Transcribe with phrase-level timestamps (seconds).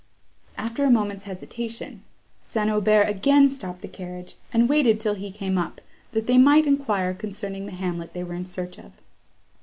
[0.57, 2.01] After a moment's hesitation,
[2.43, 2.71] St.
[2.71, 5.79] Aubert again stopped the carriage, and waited till he came up,
[6.13, 8.93] that they might enquire concerning the hamlet they were in search of.